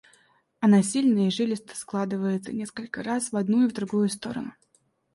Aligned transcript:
Она 0.61 0.81
сильно 0.81 1.27
и 1.27 1.29
жилисто 1.29 1.75
складывается 1.75 2.51
несколько 2.51 3.03
раз 3.03 3.31
в 3.31 3.35
одну 3.35 3.67
и 3.67 3.69
в 3.69 3.73
другую 3.75 4.09
сторону. 4.09 4.51